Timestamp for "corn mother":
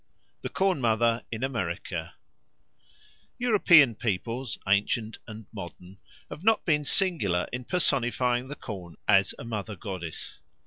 0.49-1.23